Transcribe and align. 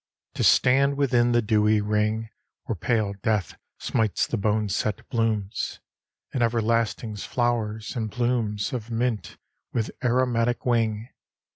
To 0.33 0.43
stand 0.43 0.97
within 0.97 1.31
the 1.31 1.43
dewy 1.43 1.79
ring 1.79 2.29
Where 2.63 2.75
pale 2.75 3.13
death 3.21 3.55
smites 3.77 4.25
the 4.25 4.35
boneset 4.35 5.07
blooms, 5.09 5.79
And 6.33 6.41
everlasting's 6.41 7.23
flowers, 7.23 7.95
and 7.95 8.11
plumes 8.11 8.73
Of 8.73 8.89
mint, 8.89 9.37
with 9.73 9.91
aromatic 10.03 10.65
wing! 10.65 11.09